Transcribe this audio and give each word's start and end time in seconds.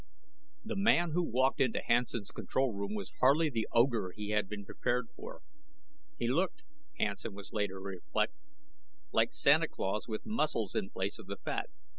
The 0.65 0.75
man 0.75 1.11
who 1.11 1.21
walked 1.21 1.61
into 1.61 1.79
Hansen's 1.79 2.31
control 2.31 2.73
room 2.73 2.95
was 2.95 3.11
hardly 3.19 3.51
the 3.51 3.67
ogre 3.71 4.13
he 4.15 4.31
had 4.31 4.49
been 4.49 4.65
prepared 4.65 5.09
for. 5.15 5.41
He 6.17 6.27
looked, 6.27 6.63
Hansen 6.97 7.35
was 7.35 7.53
later 7.53 7.75
to 7.75 7.79
reflect, 7.81 8.33
like 9.11 9.31
Santa 9.31 9.67
Claus 9.67 10.07
with 10.07 10.25
muscles 10.25 10.73
in 10.73 10.89
place 10.89 11.19
of 11.19 11.27
the 11.27 11.37
fat. 11.37 11.69